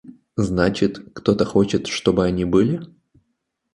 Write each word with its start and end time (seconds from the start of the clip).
Значит– 0.35 0.97
кто-то 1.13 1.45
хочет, 1.45 1.85
чтобы 1.85 2.25
они 2.25 2.43
были? 2.43 2.81